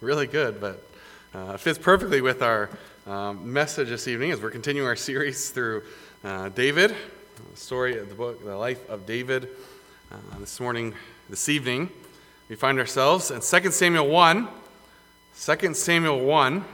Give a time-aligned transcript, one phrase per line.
[0.00, 0.88] really good, but
[1.34, 2.70] uh, fits perfectly with our
[3.06, 5.82] um, message this evening as we're continuing our series through
[6.22, 6.94] uh, David,
[7.50, 9.48] the story of the book, the life of David.
[10.12, 10.94] Uh, this morning,
[11.28, 11.90] this evening,
[12.48, 14.48] we find ourselves in 2 Samuel 1.
[15.40, 16.64] 2 Samuel 1,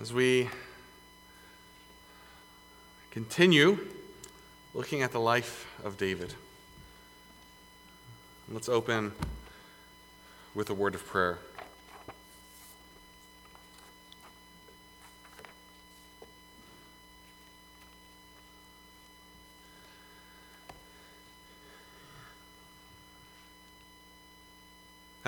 [0.00, 0.48] as we
[3.12, 3.78] continue
[4.74, 6.34] looking at the life of David.
[8.50, 9.12] Let's open
[10.54, 11.38] with a word of prayer.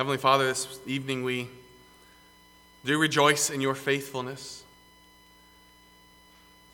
[0.04, 1.48] Heavenly Father, this evening we
[2.84, 4.62] do rejoice in your faithfulness.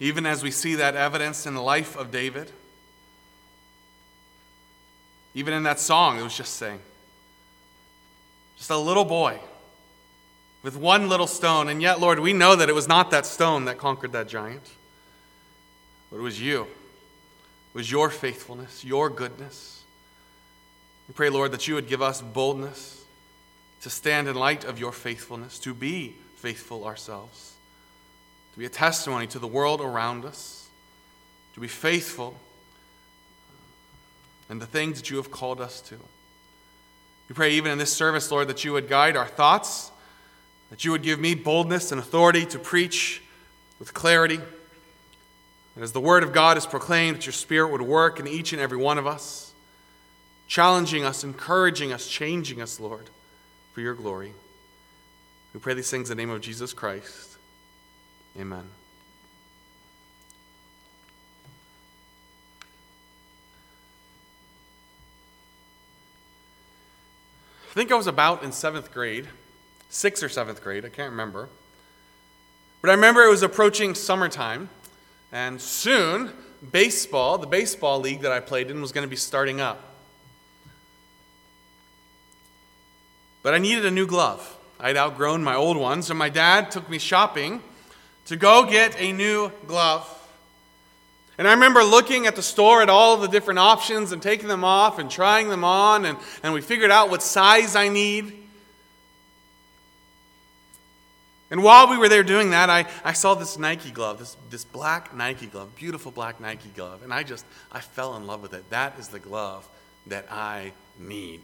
[0.01, 2.51] Even as we see that evidence in the life of David,
[5.33, 6.81] even in that song it was just saying,
[8.57, 9.39] just a little boy
[10.65, 11.69] with one little stone.
[11.69, 14.69] And yet, Lord, we know that it was not that stone that conquered that giant,
[16.11, 16.63] but it was you.
[16.63, 19.85] It was your faithfulness, your goodness.
[21.07, 23.00] We pray, Lord, that you would give us boldness
[23.83, 27.55] to stand in light of your faithfulness, to be faithful ourselves,
[28.53, 30.69] to be a testimony to the world around us,
[31.55, 32.37] to be faithful
[34.49, 35.97] in the things that you have called us to.
[37.29, 39.91] We pray even in this service, Lord, that you would guide our thoughts,
[40.71, 43.23] that you would give me boldness and authority to preach
[43.79, 44.41] with clarity.
[45.77, 48.53] And as the word of God is proclaimed, that your spirit would work in each
[48.53, 49.53] and every one of us,
[50.49, 53.09] challenging us, encouraging us, changing us, Lord,
[53.73, 54.33] for your glory.
[55.55, 57.37] We pray these things in the name of Jesus Christ.
[58.39, 58.69] Amen.
[67.71, 69.29] I think I was about in seventh grade,
[69.89, 71.49] sixth or seventh grade, I can't remember.
[72.81, 74.69] But I remember it was approaching summertime,
[75.31, 76.33] and soon
[76.73, 79.90] baseball, the baseball league that I played in, was going to be starting up.
[83.43, 84.57] But I needed a new glove.
[84.79, 87.63] I'd outgrown my old one, so my dad took me shopping
[88.27, 90.07] to go get a new glove.
[91.39, 94.63] And I remember looking at the store at all the different options and taking them
[94.63, 98.37] off and trying them on, and, and we figured out what size I need.
[101.51, 104.65] And while we were there doing that, I, I saw this Nike glove, this, this
[104.65, 108.53] black Nike glove, beautiful black Nike glove, and I just, I fell in love with
[108.55, 108.69] it.
[108.71, 109.67] That is the glove
[110.07, 111.41] that I need.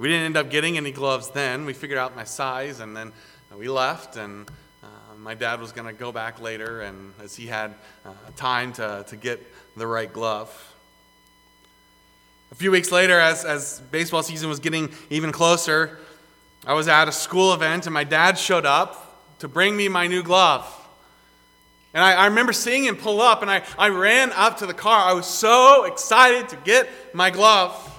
[0.00, 1.66] We didn't end up getting any gloves then.
[1.66, 3.12] We figured out my size, and then
[3.54, 4.50] we left, and
[5.18, 7.74] my dad was going to go back later, and as he had
[8.06, 9.46] uh, time to, to get
[9.76, 10.74] the right glove.
[12.50, 15.98] A few weeks later, as, as baseball season was getting even closer,
[16.66, 20.06] I was at a school event, and my dad showed up to bring me my
[20.06, 20.66] new glove.
[21.92, 24.72] And I, I remember seeing him pull up, and I, I ran up to the
[24.72, 25.10] car.
[25.10, 27.98] I was so excited to get my glove.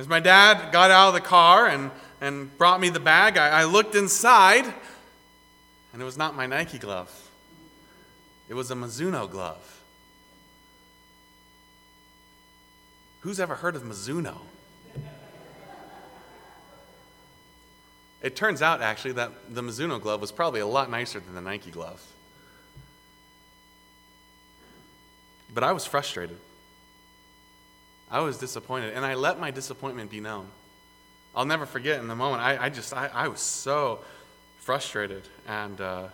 [0.00, 1.90] As my dad got out of the car and,
[2.22, 6.78] and brought me the bag, I, I looked inside and it was not my Nike
[6.78, 7.12] glove,
[8.48, 9.82] it was a Mizuno glove.
[13.20, 14.38] Who's ever heard of Mizuno?
[18.22, 21.42] It turns out, actually, that the Mizuno glove was probably a lot nicer than the
[21.42, 22.02] Nike glove.
[25.52, 26.38] But I was frustrated.
[28.10, 30.48] I was disappointed, and I let my disappointment be known.
[31.34, 32.42] I'll never forget in the moment.
[32.42, 34.00] I, I just, I, I was so
[34.60, 35.22] frustrated.
[35.46, 36.08] And uh,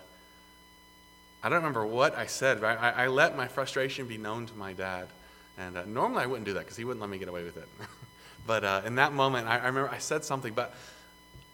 [1.43, 4.53] I don't remember what I said, but I, I, let my frustration be known to
[4.55, 5.07] my dad.
[5.57, 7.57] And uh, normally I wouldn't do that because he wouldn't let me get away with
[7.57, 7.67] it.
[8.47, 10.75] but uh, in that moment, I, I remember I said something, but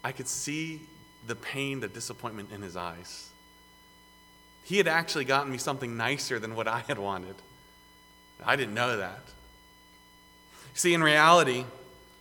[0.03, 0.81] I could see
[1.25, 3.29] the pain, the disappointment in his eyes.
[4.65, 7.35] He had actually gotten me something nicer than what I had wanted.
[8.45, 9.21] I didn't know that.
[10.73, 11.65] See, in reality,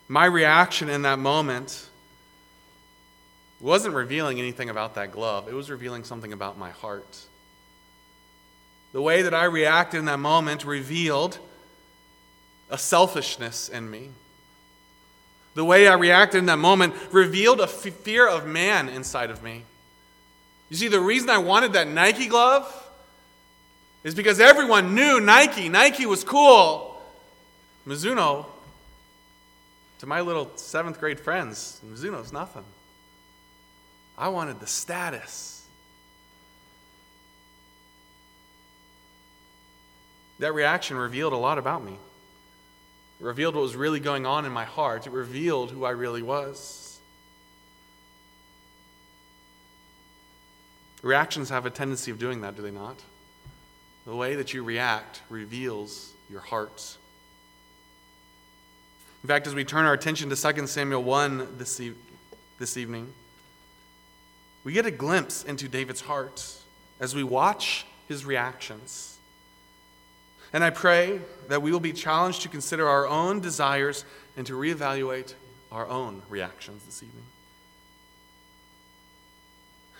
[0.08, 1.88] my reaction in that moment
[3.60, 7.18] wasn't revealing anything about that glove, it was revealing something about my heart.
[8.92, 11.38] The way that I reacted in that moment revealed
[12.68, 14.10] a selfishness in me.
[15.54, 19.42] The way I reacted in that moment revealed a f- fear of man inside of
[19.42, 19.64] me.
[20.70, 22.70] You see, the reason I wanted that Nike glove
[24.04, 25.68] is because everyone knew Nike.
[25.68, 26.91] Nike was cool.
[27.86, 28.46] Mizuno,
[29.98, 32.64] to my little seventh grade friends, Mizuno's nothing.
[34.16, 35.64] I wanted the status.
[40.38, 41.92] That reaction revealed a lot about me.
[43.20, 45.06] It revealed what was really going on in my heart.
[45.06, 46.98] It revealed who I really was.
[51.02, 52.96] Reactions have a tendency of doing that, do they not?
[54.06, 56.96] The way that you react reveals your heart.
[59.22, 61.92] In fact, as we turn our attention to 2 Samuel 1 this, e-
[62.58, 63.12] this evening,
[64.64, 66.56] we get a glimpse into David's heart
[66.98, 69.18] as we watch his reactions.
[70.52, 74.04] And I pray that we will be challenged to consider our own desires
[74.36, 75.34] and to reevaluate
[75.70, 77.24] our own reactions this evening.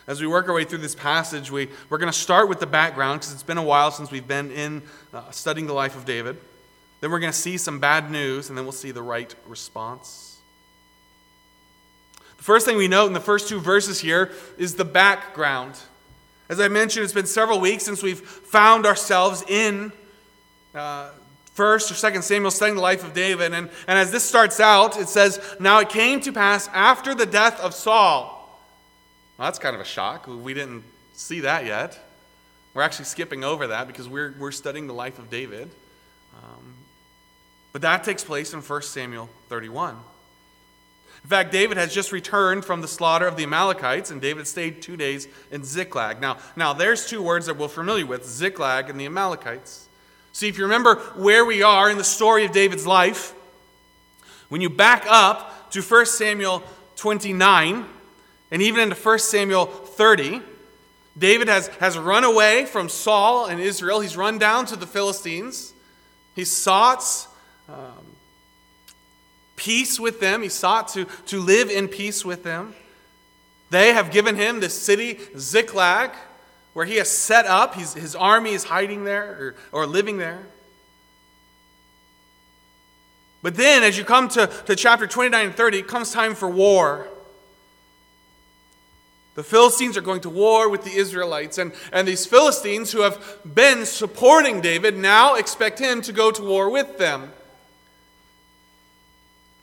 [0.09, 2.67] As we work our way through this passage, we, we're going to start with the
[2.67, 4.83] background because it's been a while since we've been in
[5.15, 6.39] uh, studying the life of David.
[7.03, 10.39] Then we're going to see some bad news, and then we'll see the right response.
[12.37, 15.81] The first thing we note in the first two verses here is the background.
[16.49, 19.91] As I mentioned, it's been several weeks since we've found ourselves in
[20.77, 21.11] uh,
[21.55, 23.53] First or Second Samuel studying the life of David.
[23.53, 27.27] And, and as this starts out, it says, Now it came to pass after the
[27.27, 28.49] death of Saul.
[29.39, 30.29] Well, that's kind of a shock.
[30.29, 30.85] We didn't
[31.15, 31.99] see that yet.
[32.75, 35.69] We're actually skipping over that because we're, we're studying the life of David.
[36.37, 36.72] Um,
[37.73, 39.97] but that takes place in 1 Samuel 31.
[41.23, 44.83] In fact, David has just returned from the slaughter of the Amalekites, and David stayed
[44.83, 46.21] two days in Ziklag.
[46.21, 49.89] Now, now there's two words that we're familiar with Ziklag and the Amalekites.
[50.33, 53.35] See, if you remember where we are in the story of David's life,
[54.49, 56.63] when you back up to 1 Samuel
[56.97, 57.87] 29,
[58.51, 60.43] and even into 1 Samuel 30,
[61.17, 64.01] David has, has run away from Saul and Israel.
[64.01, 65.73] He's run down to the Philistines.
[66.35, 67.29] He sought
[67.69, 68.07] um,
[69.57, 70.43] peace with them.
[70.43, 72.75] He sought to, to live in peace with them.
[73.71, 76.11] They have given him this city, Ziklag,
[76.75, 77.75] where he has set up.
[77.75, 80.41] He's, his army is hiding there or, or living there.
[83.43, 86.49] But then, as you come to, to chapter 29 and 30, it comes time for
[86.49, 87.09] war.
[89.35, 93.39] The Philistines are going to war with the Israelites, and, and these Philistines who have
[93.45, 97.33] been supporting David now expect him to go to war with them.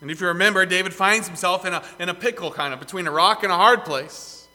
[0.01, 3.05] And if you remember, David finds himself in a, in a pickle, kind of between
[3.07, 4.47] a rock and a hard place.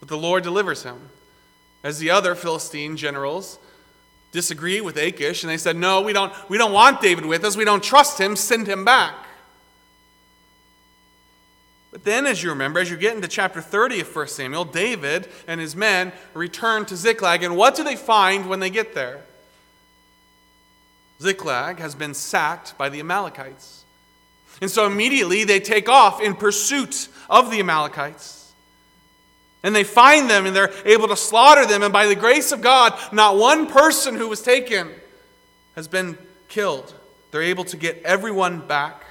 [0.00, 1.10] But the Lord delivers him.
[1.84, 3.58] As the other Philistine generals
[4.32, 7.56] disagree with Achish, and they said, No, we don't, we don't want David with us.
[7.56, 8.34] We don't trust him.
[8.34, 9.14] Send him back.
[11.92, 15.28] But then, as you remember, as you get into chapter 30 of 1 Samuel, David
[15.46, 17.42] and his men return to Ziklag.
[17.42, 19.22] And what do they find when they get there?
[21.20, 23.84] Ziklag has been sacked by the Amalekites.
[24.60, 28.52] And so immediately they take off in pursuit of the Amalekites.
[29.62, 31.82] And they find them and they're able to slaughter them.
[31.82, 34.90] And by the grace of God, not one person who was taken
[35.74, 36.16] has been
[36.48, 36.94] killed.
[37.30, 39.04] They're able to get everyone back.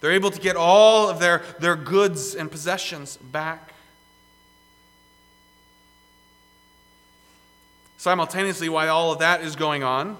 [0.00, 3.72] They're able to get all of their, their goods and possessions back.
[7.96, 10.16] Simultaneously, while all of that is going on,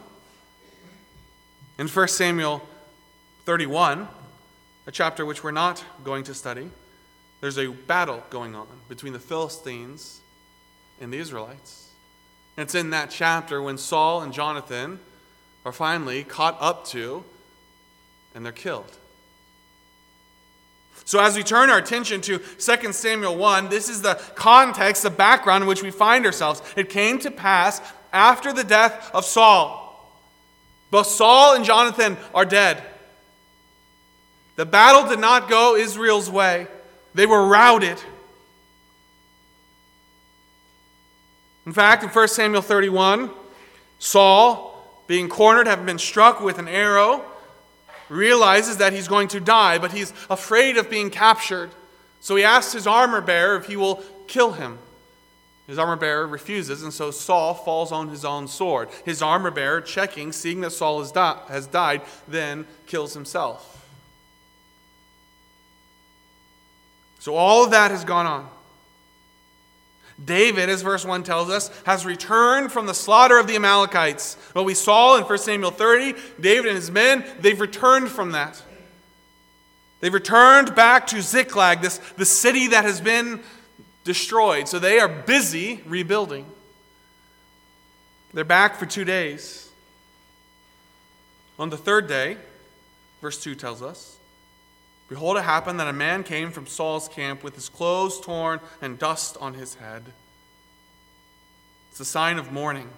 [1.78, 2.62] in 1 Samuel
[3.44, 4.08] 31,
[4.86, 6.70] a chapter which we're not going to study,
[7.40, 10.20] there's a battle going on between the Philistines
[11.00, 11.90] and the Israelites.
[12.56, 14.98] And it's in that chapter when Saul and Jonathan
[15.64, 17.24] are finally caught up to
[18.34, 18.90] and they're killed.
[21.04, 25.10] So, as we turn our attention to 2 Samuel 1, this is the context, the
[25.10, 26.62] background in which we find ourselves.
[26.74, 27.80] It came to pass
[28.12, 29.85] after the death of Saul.
[30.90, 32.82] Both Saul and Jonathan are dead.
[34.56, 36.66] The battle did not go Israel's way,
[37.14, 37.98] they were routed.
[41.66, 43.28] In fact, in 1 Samuel 31,
[43.98, 47.24] Saul, being cornered, having been struck with an arrow,
[48.08, 51.70] realizes that he's going to die, but he's afraid of being captured.
[52.20, 54.78] So he asks his armor bearer if he will kill him.
[55.66, 58.88] His armor bearer refuses, and so Saul falls on his own sword.
[59.04, 63.72] His armor bearer, checking, seeing that Saul has, di- has died, then kills himself.
[67.18, 68.48] So all of that has gone on.
[70.24, 74.36] David, as verse 1 tells us, has returned from the slaughter of the Amalekites.
[74.52, 78.62] What we saw in 1 Samuel 30, David and his men, they've returned from that.
[80.00, 83.40] They've returned back to Ziklag, this, the city that has been
[84.06, 84.68] destroyed.
[84.68, 86.46] So they are busy rebuilding.
[88.32, 89.68] They're back for two days.
[91.58, 92.38] On the third day,
[93.20, 94.16] verse 2 tells us,
[95.08, 98.98] Behold, it happened that a man came from Saul's camp with his clothes torn and
[98.98, 100.02] dust on his head.
[101.90, 102.88] It's a sign of mourning.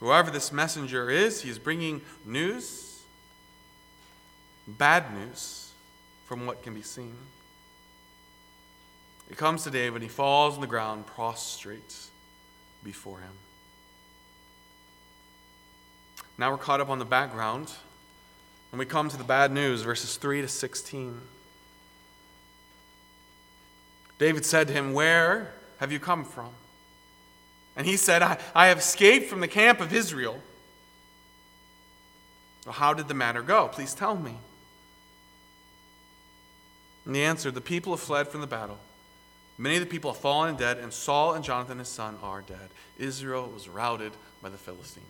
[0.00, 3.02] Whoever this messenger is, he is bringing news,
[4.66, 5.72] bad news,
[6.26, 7.14] from what can be seen.
[9.28, 11.96] He comes to David, he falls on the ground, prostrate
[12.82, 13.32] before him.
[16.38, 17.70] Now we're caught up on the background,
[18.72, 21.20] and we come to the bad news, verses 3 to 16.
[24.18, 26.50] David said to him, Where have you come from?
[27.76, 30.40] And he said, I, I have escaped from the camp of Israel.
[32.64, 33.68] Well, how did the matter go?
[33.68, 34.36] Please tell me.
[37.04, 38.78] And he answered, The people have fled from the battle.
[39.58, 42.70] Many of the people have fallen dead, and Saul and Jonathan his son are dead.
[42.96, 45.06] Israel was routed by the Philistines.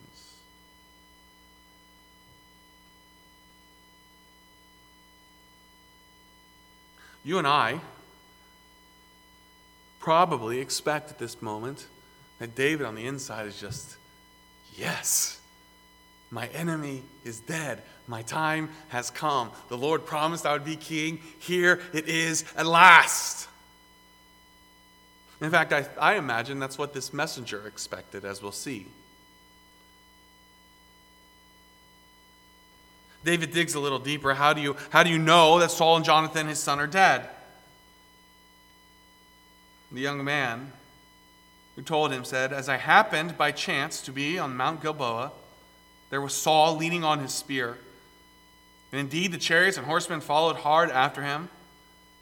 [7.25, 7.81] You and I
[10.01, 11.87] probably expect at this moment
[12.39, 13.97] that David on the inside is just,
[14.75, 15.39] yes,
[16.31, 17.83] my enemy is dead.
[18.07, 19.51] My time has come.
[19.69, 21.21] The Lord promised I would be king.
[21.39, 23.49] Here it is at last.
[25.41, 28.87] In fact, I, I imagine that's what this messenger expected, as we'll see.
[33.25, 34.35] David digs a little deeper.
[34.35, 37.29] How do you, how do you know that Saul and Jonathan, his son, are dead?
[39.93, 40.73] The young man
[41.77, 45.33] who told him said, As I happened by chance to be on Mount Gilboa,
[46.11, 47.79] there was Saul leaning on his spear.
[48.93, 51.49] And indeed, the chariots and horsemen followed hard after him.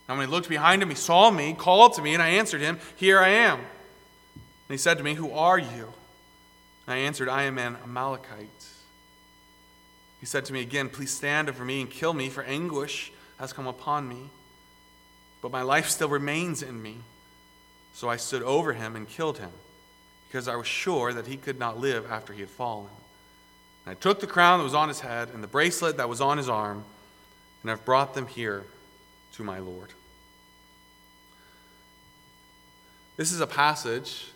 [0.08, 2.60] And when he looked behind him, he saw me, called to me, and I answered
[2.60, 3.58] him, Here I am.
[3.58, 3.66] And
[4.68, 5.92] he said to me, Who are you?
[6.86, 8.66] And I answered, I am an Amalekite.
[10.20, 13.52] He said to me again, Please stand over me and kill me, for anguish has
[13.52, 14.30] come upon me.
[15.42, 16.98] But my life still remains in me.
[17.92, 19.50] So I stood over him and killed him,
[20.28, 22.90] because I was sure that he could not live after he had fallen.
[23.84, 26.20] And I took the crown that was on his head and the bracelet that was
[26.20, 26.84] on his arm,
[27.62, 28.64] and I've brought them here
[29.36, 29.90] to my Lord.
[33.16, 34.28] This is a passage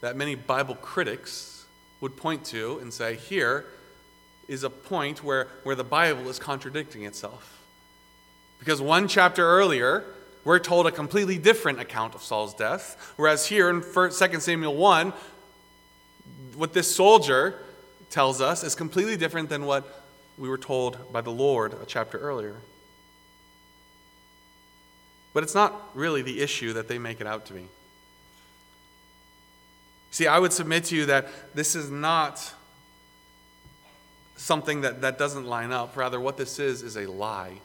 [0.00, 1.66] that many Bible critics
[2.00, 3.66] would point to and say, here
[4.48, 7.62] is a point where, where the Bible is contradicting itself.
[8.58, 10.04] Because one chapter earlier,
[10.44, 13.14] we're told a completely different account of Saul's death.
[13.16, 15.12] Whereas here in 2 Samuel 1,
[16.54, 17.58] what this soldier
[18.08, 20.04] tells us is completely different than what
[20.38, 22.56] we were told by the Lord a chapter earlier.
[25.36, 27.68] But it's not really the issue that they make it out to be.
[30.10, 32.54] See, I would submit to you that this is not
[34.38, 35.94] something that, that doesn't line up.
[35.94, 37.60] Rather, what this is is a lie.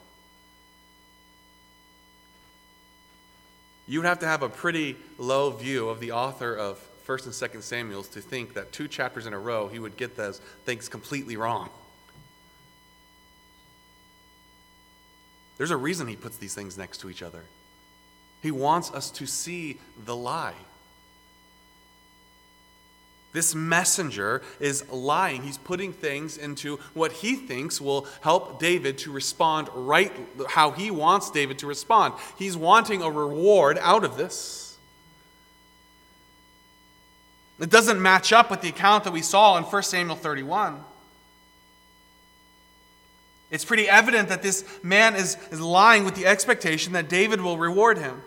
[3.87, 7.33] you would have to have a pretty low view of the author of 1st and
[7.33, 10.89] 2nd Samuels to think that two chapters in a row he would get those things
[10.89, 11.69] completely wrong.
[15.57, 17.43] There's a reason he puts these things next to each other.
[18.41, 20.55] He wants us to see the lie.
[23.33, 25.43] This messenger is lying.
[25.43, 30.11] He's putting things into what he thinks will help David to respond right
[30.49, 32.13] how he wants David to respond.
[32.37, 34.77] He's wanting a reward out of this.
[37.59, 40.83] It doesn't match up with the account that we saw in 1 Samuel 31.
[43.49, 47.57] It's pretty evident that this man is, is lying with the expectation that David will
[47.57, 48.21] reward him.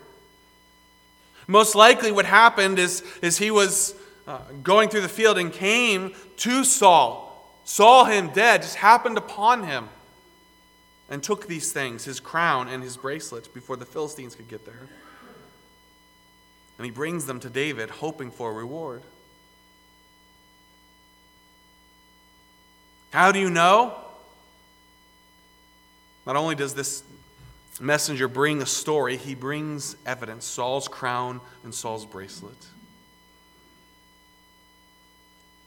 [1.47, 3.95] Most likely, what happened is, is he was
[4.27, 9.63] uh, going through the field and came to Saul, saw him dead, just happened upon
[9.63, 9.89] him,
[11.09, 14.87] and took these things, his crown and his bracelet, before the Philistines could get there.
[16.77, 19.01] And he brings them to David, hoping for a reward.
[23.11, 23.95] How do you know?
[26.25, 27.03] Not only does this
[27.79, 32.67] messenger bring a story, he brings evidence Saul's crown and Saul's bracelet.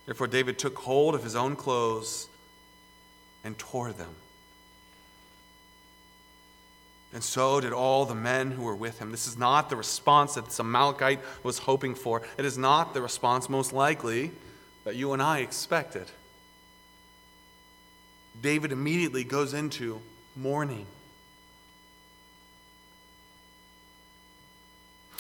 [0.07, 2.29] Therefore, David took hold of his own clothes
[3.45, 4.15] and tore them.
[7.13, 9.11] And so did all the men who were with him.
[9.11, 12.23] This is not the response that this Amalekite was hoping for.
[12.37, 14.31] It is not the response, most likely,
[14.85, 16.07] that you and I expected.
[18.41, 20.01] David immediately goes into
[20.37, 20.87] mourning.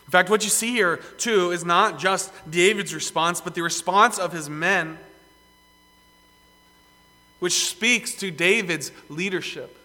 [0.08, 4.18] In fact, what you see here, too, is not just David's response, but the response
[4.18, 4.96] of his men,
[7.40, 9.76] which speaks to David's leadership.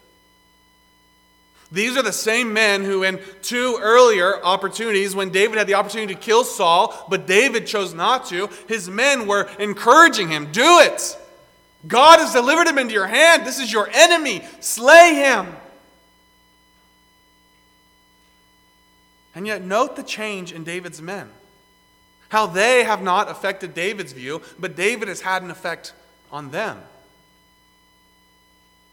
[1.74, 6.14] These are the same men who, in two earlier opportunities, when David had the opportunity
[6.14, 11.18] to kill Saul, but David chose not to, his men were encouraging him do it.
[11.86, 13.46] God has delivered him into your hand.
[13.46, 14.42] This is your enemy.
[14.62, 15.54] Slay him.
[19.36, 21.30] And yet, note the change in David's men.
[22.30, 25.94] How they have not affected David's view, but David has had an effect
[26.32, 26.82] on them.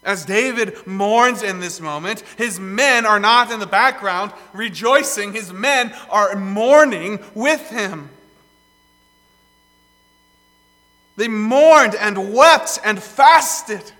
[0.03, 5.53] As David mourns in this moment, his men are not in the background rejoicing, his
[5.53, 8.09] men are mourning with him.
[11.17, 13.91] They mourned and wept and fasted.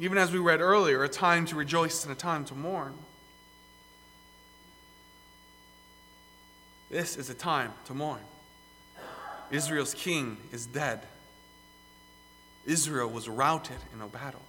[0.00, 2.94] Even as we read earlier, a time to rejoice and a time to mourn.
[6.90, 8.20] This is a time to mourn.
[9.50, 11.00] Israel's king is dead.
[12.64, 14.42] Israel was routed in a battle.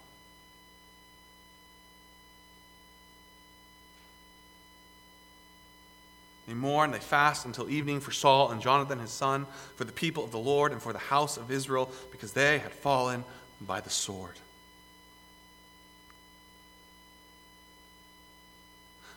[6.46, 10.24] They mourn, they fast until evening for Saul and Jonathan his son, for the people
[10.24, 13.24] of the Lord, and for the house of Israel, because they had fallen
[13.60, 14.34] by the sword.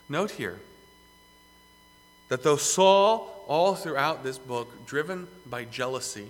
[0.09, 0.59] Note here
[2.29, 6.27] that though Saul, all throughout this book, driven by jealousy,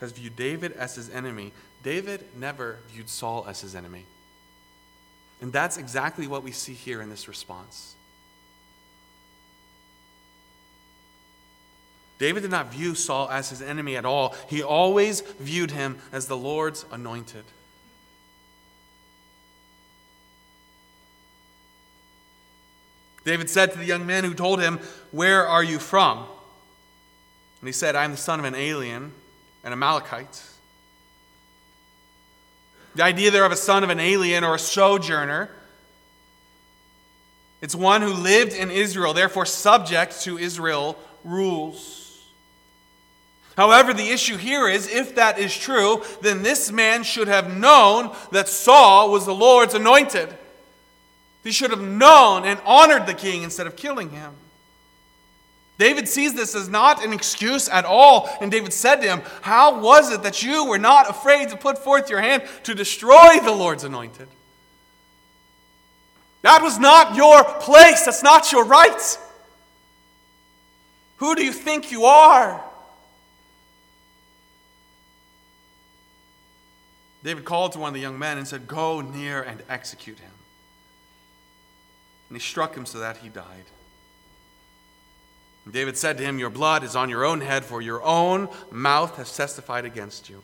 [0.00, 1.52] has viewed David as his enemy,
[1.82, 4.04] David never viewed Saul as his enemy.
[5.40, 7.94] And that's exactly what we see here in this response.
[12.18, 14.34] David did not view Saul as his enemy at all.
[14.48, 17.44] He always viewed him as the Lord's anointed.
[23.26, 24.78] David said to the young men who told him,
[25.10, 26.18] Where are you from?
[27.60, 29.12] And he said, I am the son of an alien,
[29.64, 30.44] an Amalekite.
[32.94, 35.50] The idea there of a son of an alien or a sojourner.
[37.60, 42.24] It's one who lived in Israel, therefore subject to Israel rules.
[43.56, 48.14] However, the issue here is if that is true, then this man should have known
[48.30, 50.32] that Saul was the Lord's anointed.
[51.46, 54.32] He should have known and honored the king instead of killing him.
[55.78, 58.28] David sees this as not an excuse at all.
[58.40, 61.78] And David said to him, How was it that you were not afraid to put
[61.78, 64.26] forth your hand to destroy the Lord's anointed?
[66.42, 68.04] That was not your place.
[68.04, 69.18] That's not your right.
[71.18, 72.60] Who do you think you are?
[77.22, 80.32] David called to one of the young men and said, Go near and execute him.
[82.28, 83.64] And he struck him so that he died.
[85.64, 88.48] And David said to him, Your blood is on your own head, for your own
[88.70, 90.42] mouth has testified against you.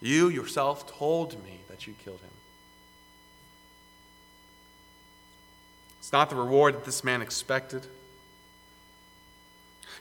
[0.00, 2.30] You yourself told me that you killed him.
[6.00, 7.86] It's not the reward that this man expected.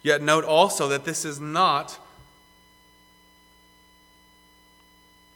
[0.02, 2.00] Yet note also that this is not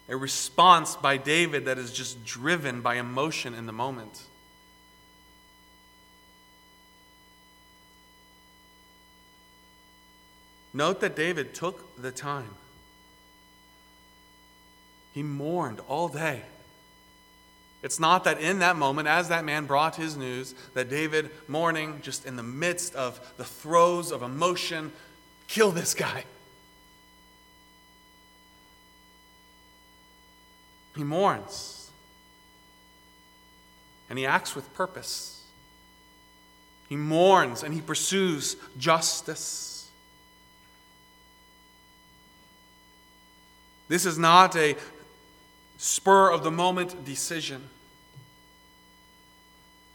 [0.10, 4.24] a response by David that is just driven by emotion in the moment.
[10.76, 12.50] Note that David took the time.
[15.14, 16.42] He mourned all day.
[17.82, 22.02] It's not that in that moment, as that man brought his news, that David, mourning,
[22.02, 24.92] just in the midst of the throes of emotion,
[25.48, 26.26] kill this guy.
[30.98, 31.90] He mourns.
[34.10, 35.42] And he acts with purpose.
[36.90, 39.75] He mourns and he pursues justice.
[43.88, 44.76] This is not a
[45.78, 47.70] spur of the moment decision.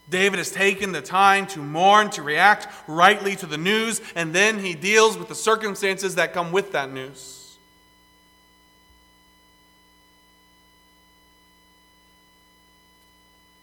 [0.08, 4.58] David has taken the time to mourn, to react rightly to the news, and then
[4.58, 7.56] he deals with the circumstances that come with that news.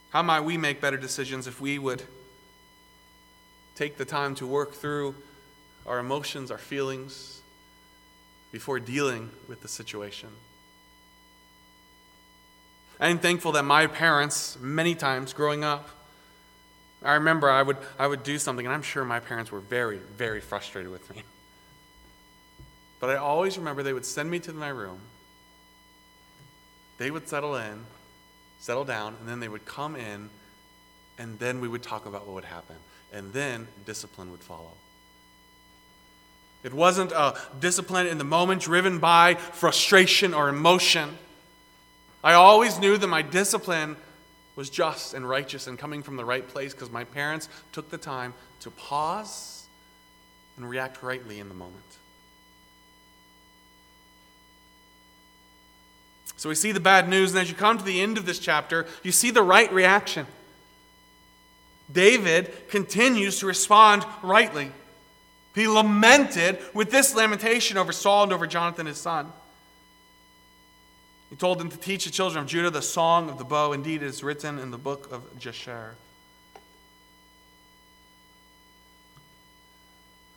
[0.09, 2.01] How might we make better decisions if we would
[3.75, 5.15] take the time to work through
[5.85, 7.36] our emotions, our feelings,
[8.51, 10.29] before dealing with the situation.
[12.99, 15.89] I'm thankful that my parents, many times growing up,
[17.03, 19.99] I remember I would, I would do something, and I'm sure my parents were very,
[19.99, 21.21] very frustrated with me.
[22.99, 24.99] But I always remember they would send me to my room.
[26.97, 27.85] They would settle in,
[28.59, 30.29] settle down, and then they would come in,
[31.19, 32.77] and then we would talk about what would happen.
[33.13, 34.71] And then discipline would follow.
[36.63, 41.17] It wasn't a discipline in the moment driven by frustration or emotion.
[42.23, 43.95] I always knew that my discipline
[44.55, 47.97] was just and righteous and coming from the right place because my parents took the
[47.97, 49.65] time to pause
[50.57, 51.83] and react rightly in the moment.
[56.37, 58.39] So we see the bad news, and as you come to the end of this
[58.39, 60.27] chapter, you see the right reaction.
[61.91, 64.71] David continues to respond rightly.
[65.57, 69.31] He lamented with this lamentation over Saul and over Jonathan, his son.
[71.31, 73.73] He told them to teach the children of Judah the song of the bow.
[73.73, 75.95] Indeed, it is written in the book of Jasher.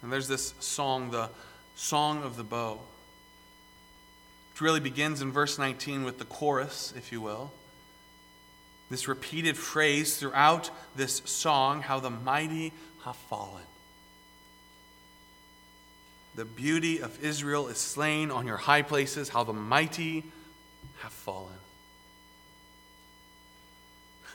[0.01, 1.29] And there's this song, the
[1.77, 2.81] Song of the Bow.
[4.55, 7.53] It really begins in verse 19 with the chorus, if you will.
[8.89, 12.73] This repeated phrase throughout this song how the mighty
[13.05, 13.65] have fallen.
[16.37, 20.25] The beauty of Israel is slain on your high places, how the mighty
[21.01, 21.55] have fallen.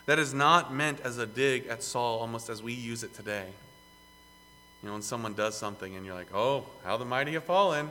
[0.05, 3.47] That is not meant as a dig at Saul, almost as we use it today.
[4.81, 7.89] You know, when someone does something and you're like, oh, how the mighty have fallen.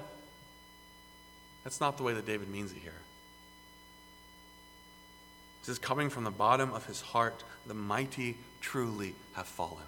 [1.64, 2.92] That's not the way that David means it here.
[5.62, 7.42] This is coming from the bottom of his heart.
[7.66, 9.86] The mighty truly have fallen.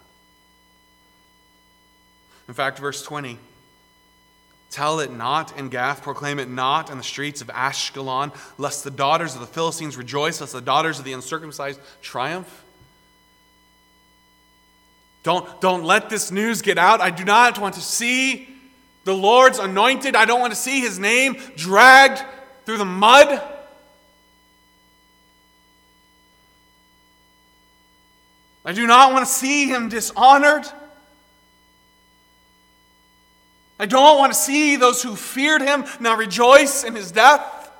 [2.49, 3.39] In fact, verse 20
[4.71, 8.91] Tell it not in Gath, proclaim it not in the streets of Ashkelon, lest the
[8.91, 12.65] daughters of the Philistines rejoice, lest the daughters of the uncircumcised triumph.
[15.23, 17.01] Don't, don't let this news get out.
[17.01, 18.49] I do not want to see
[19.05, 20.15] the Lord's anointed.
[20.15, 22.23] I don't want to see his name dragged
[22.65, 23.43] through the mud.
[28.65, 30.67] I do not want to see him dishonored.
[33.79, 37.71] I don't want to see those who feared him now rejoice in his death.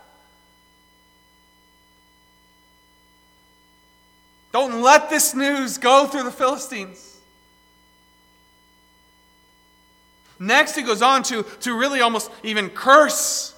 [4.53, 7.19] Don't let this news go through the Philistines.
[10.39, 13.55] Next, he goes on to, to really almost even curse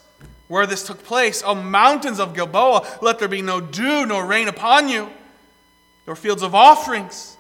[0.48, 1.42] where this took place.
[1.44, 5.11] O mountains of Gilboa, let there be no dew nor rain upon you,
[6.07, 7.37] nor fields of offerings,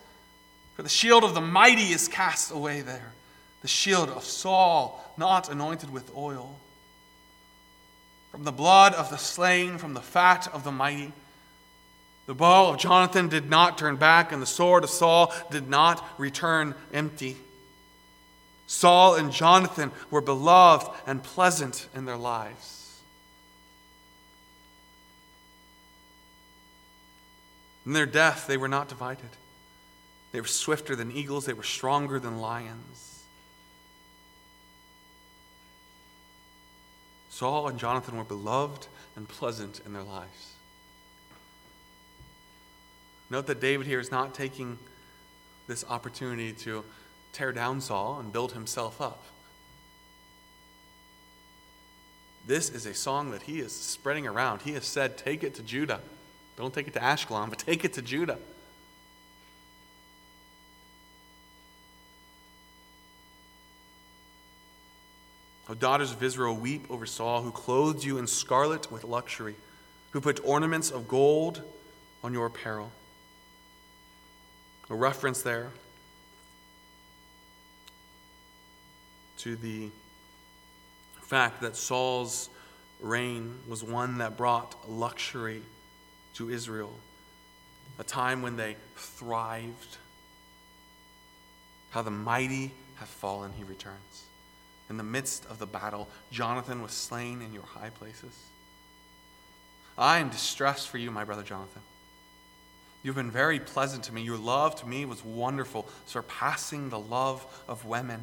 [0.74, 3.12] for the shield of the mighty is cast away there,
[3.62, 6.58] the shield of Saul, not anointed with oil.
[8.30, 11.12] From the blood of the slain, from the fat of the mighty.
[12.26, 16.06] The bow of Jonathan did not turn back, and the sword of Saul did not
[16.18, 17.36] return empty.
[18.66, 23.00] Saul and Jonathan were beloved and pleasant in their lives.
[27.86, 29.30] In their death, they were not divided.
[30.32, 33.07] They were swifter than eagles, they were stronger than lions.
[37.38, 40.54] Saul and Jonathan were beloved and pleasant in their lives.
[43.30, 44.76] Note that David here is not taking
[45.68, 46.82] this opportunity to
[47.32, 49.22] tear down Saul and build himself up.
[52.44, 54.62] This is a song that he is spreading around.
[54.62, 56.00] He has said, Take it to Judah.
[56.56, 58.38] Don't take it to Ashkelon, but take it to Judah.
[65.68, 69.54] O daughters of Israel, weep over Saul, who clothed you in scarlet with luxury,
[70.12, 71.62] who put ornaments of gold
[72.24, 72.90] on your apparel.
[74.88, 75.70] A reference there
[79.38, 79.90] to the
[81.20, 82.48] fact that Saul's
[83.00, 85.62] reign was one that brought luxury
[86.34, 86.92] to Israel,
[87.98, 89.98] a time when they thrived.
[91.90, 94.27] How the mighty have fallen, he returns.
[94.90, 98.34] In the midst of the battle, Jonathan was slain in your high places.
[99.96, 101.82] I am distressed for you, my brother Jonathan.
[103.02, 104.22] You've been very pleasant to me.
[104.22, 108.20] Your love to me was wonderful, surpassing the love of women.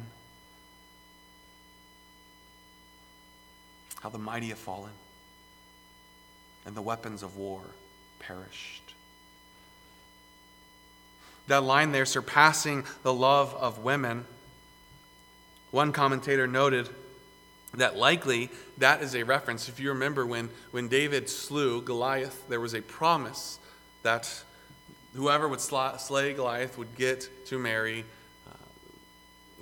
[4.06, 4.92] how the mighty have fallen
[6.64, 7.60] and the weapons of war
[8.20, 8.94] perished.
[11.48, 14.24] That line there, surpassing the love of women,
[15.70, 16.88] one commentator noted
[17.74, 19.68] that likely that is a reference.
[19.68, 23.58] If you remember when, when David slew Goliath, there was a promise
[24.02, 24.42] that
[25.14, 28.04] whoever would slay Goliath would get to marry
[28.48, 28.54] uh,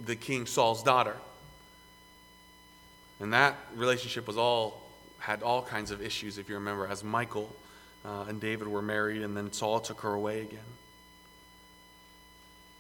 [0.04, 1.16] the king Saul's daughter.
[3.20, 4.82] And that relationship was all
[5.18, 7.50] had all kinds of issues, if you remember, as Michal
[8.04, 10.58] uh, and David were married, and then Saul took her away again.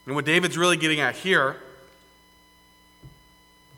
[0.04, 1.56] And what David's really getting at here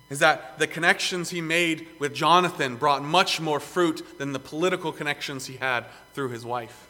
[0.08, 4.92] is that the connections he made with Jonathan brought much more fruit than the political
[4.92, 6.88] connections he had through his wife.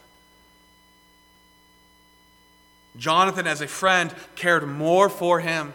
[2.97, 5.73] Jonathan, as a friend, cared more for him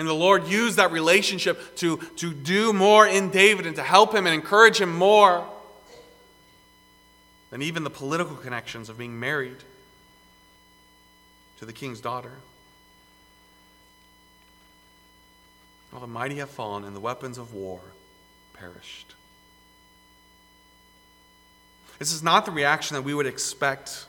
[0.00, 4.14] and the Lord used that relationship to, to do more in David and to help
[4.14, 5.46] him and encourage him more
[7.50, 9.58] than even the political connections of being married
[11.58, 12.32] to the king's daughter.
[15.92, 17.80] All the mighty have fallen, and the weapons of war
[18.52, 19.14] perished.
[21.98, 24.06] This is not the reaction that we would expect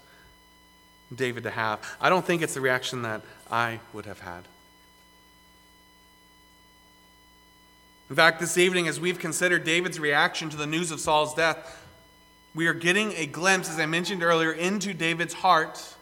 [1.13, 1.79] David to have.
[1.99, 4.47] I don't think it's the reaction that I would have had.
[8.09, 11.85] In fact, this evening, as we've considered David's reaction to the news of Saul's death,
[12.53, 15.95] we are getting a glimpse, as I mentioned earlier, into David's heart.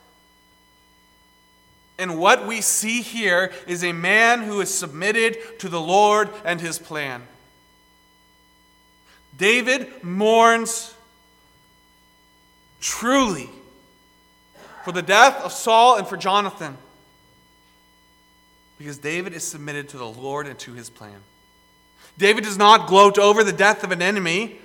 [2.00, 6.60] And what we see here is a man who is submitted to the Lord and
[6.60, 7.24] his plan.
[9.38, 10.96] David mourns
[12.80, 13.50] truly
[14.84, 16.78] for the death of Saul and for Jonathan
[18.78, 21.20] because David is submitted to the Lord and to his plan.
[22.18, 24.58] David does not gloat over the death of an enemy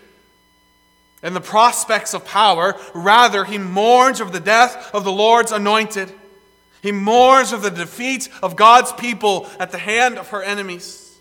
[1.23, 2.77] and the prospects of power.
[2.95, 6.13] Rather, he mourns over the death of the Lord's anointed.
[6.85, 11.19] He mourns over the defeat of God's people at the hand of her enemies.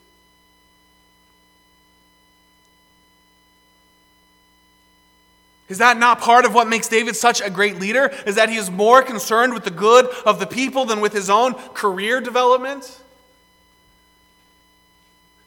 [5.70, 8.12] Is that not part of what makes David such a great leader?
[8.26, 11.30] Is that he is more concerned with the good of the people than with his
[11.30, 13.02] own career development?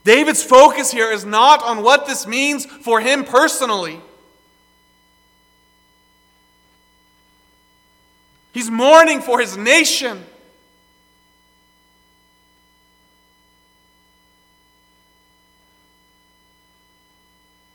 [0.02, 4.00] David's focus here is not on what this means for him personally.
[8.56, 10.24] He's mourning for his nation.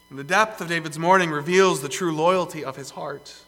[0.10, 3.44] And the depth of David's mourning reveals the true loyalty of his heart.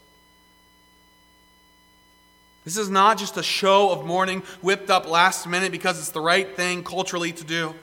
[2.66, 6.22] This is not just a show of mourning whipped up last minute because it's the
[6.22, 7.74] right thing culturally to do.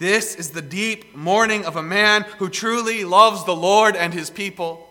[0.00, 4.30] This is the deep mourning of a man who truly loves the Lord and his
[4.30, 4.83] people.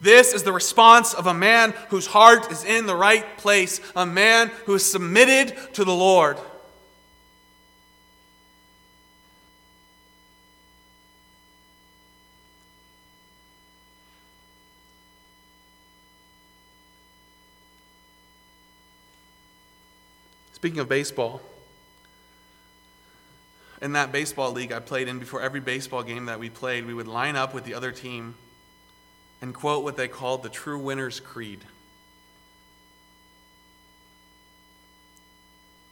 [0.00, 4.06] This is the response of a man whose heart is in the right place, a
[4.06, 6.38] man who is submitted to the Lord.
[20.52, 21.40] Speaking of baseball,
[23.82, 26.92] in that baseball league I played in, before every baseball game that we played, we
[26.94, 28.34] would line up with the other team
[29.40, 31.64] and quote what they called the true winner's creed.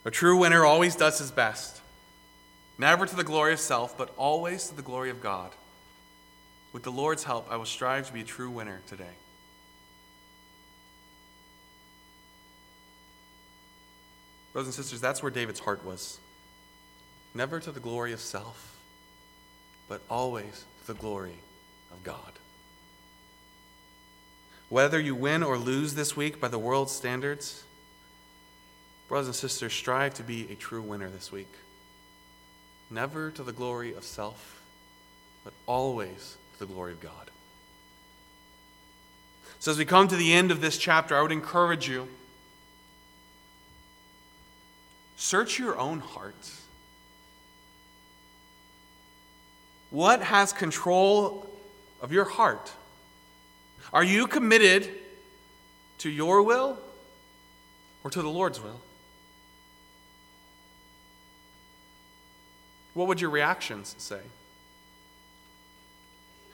[0.05, 1.81] A true winner always does his best,
[2.77, 5.51] never to the glory of self, but always to the glory of God.
[6.71, 9.15] With the Lord's help, I will strive to be a true winner today.
[14.53, 16.19] Brothers and sisters, that's where David's heart was
[17.33, 18.77] never to the glory of self,
[19.87, 21.37] but always to the glory
[21.91, 22.38] of God.
[24.69, 27.63] Whether you win or lose this week by the world's standards,
[29.07, 31.51] brothers and sisters, strive to be a true winner this week.
[32.91, 34.61] Never to the glory of self,
[35.43, 37.31] but always to the glory of God.
[39.59, 42.07] So, as we come to the end of this chapter, I would encourage you
[45.17, 46.61] search your own hearts.
[49.89, 51.49] What has control
[52.01, 52.71] of your heart?
[53.93, 54.89] Are you committed
[55.99, 56.77] to your will
[58.03, 58.79] or to the Lord's will?
[62.93, 64.19] What would your reactions say?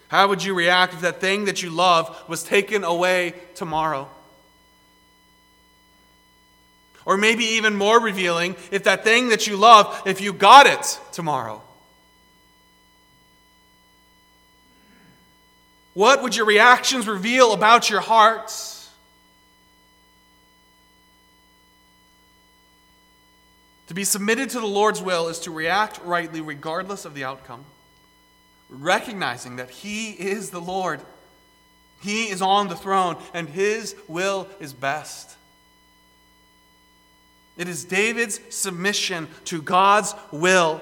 [0.08, 4.10] How would you react if that thing that you love was taken away tomorrow?
[7.06, 11.00] Or maybe even more revealing, if that thing that you love, if you got it
[11.12, 11.62] tomorrow?
[15.96, 18.92] What would your reactions reveal about your hearts?
[23.88, 27.64] To be submitted to the Lord's will is to react rightly regardless of the outcome,
[28.70, 31.00] recognizing that He is the Lord.
[32.02, 35.38] He is on the throne, and His will is best.
[37.58, 40.82] It is David's submission to God's will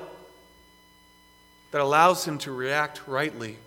[1.69, 3.57] that allows him to react rightly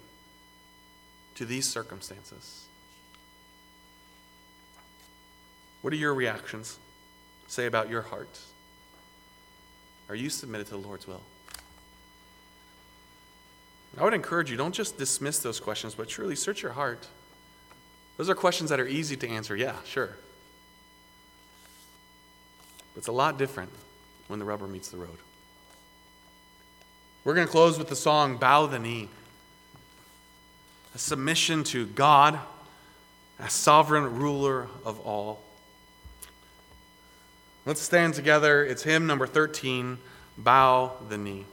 [1.37, 2.65] to these circumstances?
[5.83, 6.79] What are your reactions
[7.47, 8.41] say about your heart?
[10.09, 11.23] Are you submitted to the Lord's will?
[13.99, 17.07] I would encourage you, don't just dismiss those questions, but truly search your heart.
[18.17, 19.57] Those are questions that are easy to answer.
[19.57, 20.17] Yeah, sure.
[22.95, 23.71] But it's a lot different
[24.29, 25.19] when the rubber meets the road.
[27.25, 29.09] We're going to close with the song Bow the Knee
[30.97, 32.39] a submission to God
[33.39, 35.43] as sovereign ruler of all.
[37.67, 38.65] Let's stand together.
[38.65, 39.99] It's hymn number 13
[40.39, 41.45] Bow the Knee.